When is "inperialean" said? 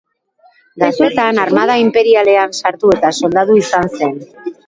1.83-2.57